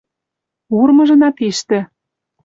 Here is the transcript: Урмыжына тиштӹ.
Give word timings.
Урмыжына 0.79 1.29
тиштӹ. 1.37 1.79